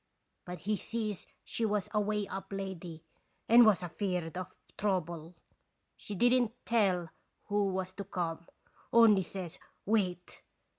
But 0.45 0.61
he 0.61 0.77
sees 0.77 1.27
she 1.43 1.63
was 1.63 1.87
a 1.93 2.01
way 2.01 2.27
up 2.27 2.47
lady 2.51 3.03
and 3.47 3.67
was 3.67 3.83
afeard 3.83 4.35
of 4.35 4.57
trouble. 4.75 5.35
She 5.95 6.15
didn't 6.15 6.53
tell 6.65 7.09
who 7.49 7.65
was 7.67 7.93
to 7.93 8.05
come, 8.05 8.47
only 8.91 9.21
says 9.21 9.59
'Wait!' 9.85 10.41